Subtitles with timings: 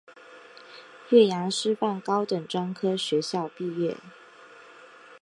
[1.09, 3.95] 岳阳师范高等专科学校毕业。